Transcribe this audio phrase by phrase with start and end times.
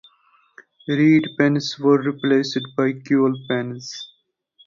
[0.87, 4.07] Reed pens were replaced by quill pens.